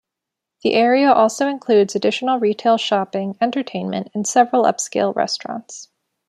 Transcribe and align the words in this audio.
The 0.63 0.73
area 0.73 1.13
also 1.13 1.47
includes 1.47 1.93
additional 1.93 2.39
retail 2.39 2.77
shopping, 2.79 3.37
entertainment, 3.39 4.09
and 4.15 4.25
several 4.25 4.63
upscale 4.63 5.15
restaurants. 5.15 5.89